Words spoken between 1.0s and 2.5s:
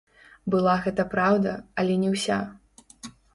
праўда, але не ўся.